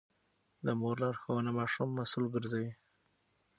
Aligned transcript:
د 0.65 0.67
مور 0.79 0.95
لارښوونه 1.03 1.51
ماشوم 1.59 1.89
مسوول 1.97 2.25
ګرځوي. 2.35 2.71